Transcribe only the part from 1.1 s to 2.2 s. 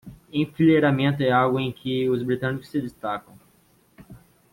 é algo em que